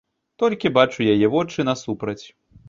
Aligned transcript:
Толькі 0.43 0.71
бачу 0.77 1.07
яе 1.13 1.27
вочы 1.35 1.67
насупраць. 1.69 2.25